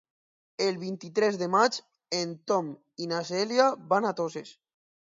[0.67, 1.77] El vint-i-tres de maig
[2.21, 4.61] en Tom i na Cèlia van a Toses.